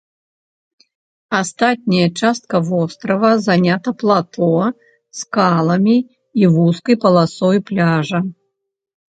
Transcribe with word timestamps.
Астатняя 1.39 2.07
частка 2.21 2.61
вострава 2.71 3.31
занята 3.49 3.89
плато, 4.05 4.49
скаламі 5.21 5.97
і 6.45 6.53
вузкай 6.57 6.95
паласой 7.05 7.57
пляжа. 7.69 8.19